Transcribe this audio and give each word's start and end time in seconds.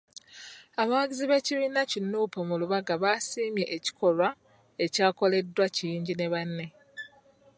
Abawagizi 0.81 1.25
b'ekibiina 1.27 1.81
ki 1.89 1.99
Nuupu 2.01 2.39
mu 2.49 2.55
Lubaga 2.61 2.93
basiimye 3.03 3.65
ekikolwa 3.77 4.27
ekyakoleddwa 4.85 5.65
Kiyingi 5.75 6.13
ne 6.15 6.27
banne. 6.33 6.67